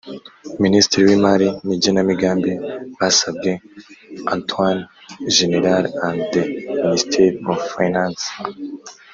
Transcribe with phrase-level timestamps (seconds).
[0.63, 2.51] minisitiri w imari n igenamigambi
[2.99, 3.51] basabwe
[4.33, 4.87] attorney
[5.37, 6.43] general and the
[6.81, 8.23] minister of finance